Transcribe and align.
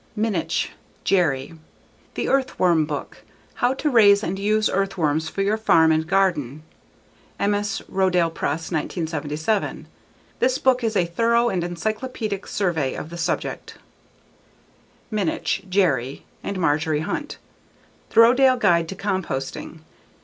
Minnich, 0.17 0.71
Jerry. 1.05 1.53
_The 2.15 2.27
Earthworm 2.27 2.85
Book: 2.87 3.19
How 3.53 3.75
to 3.75 3.87
Raise 3.91 4.23
and 4.23 4.39
Use 4.39 4.67
Earthworms 4.67 5.29
for 5.29 5.43
Your 5.43 5.57
Farm 5.57 5.91
and 5.91 6.07
Garden. 6.07 6.63
_Emmaus: 7.39 7.83
Rodale 7.87 8.33
Press, 8.33 8.71
1977. 8.71 9.85
This 10.39 10.57
book 10.57 10.83
is 10.83 10.95
a 10.95 11.05
thorough 11.05 11.49
and 11.49 11.63
encyclopedic 11.63 12.47
survey 12.47 12.95
of 12.95 13.11
the 13.11 13.17
subject 13.19 13.77
Minnich, 15.11 15.69
Jerry 15.69 16.25
and 16.43 16.57
Marjorie 16.57 17.01
Hunt. 17.01 17.37
_The 18.09 18.15
Rodale 18.23 18.57
Guide 18.59 18.89
to 18.89 18.95
Composting. 18.95 19.81